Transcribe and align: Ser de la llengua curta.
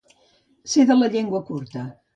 Ser 0.71 0.87
de 0.93 0.99
la 1.03 1.11
llengua 1.19 1.47
curta. 1.53 1.89